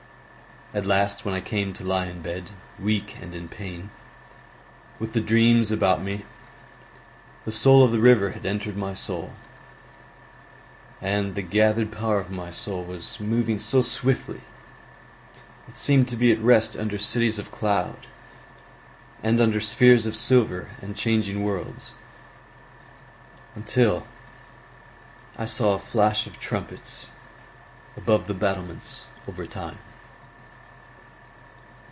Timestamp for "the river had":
7.91-8.45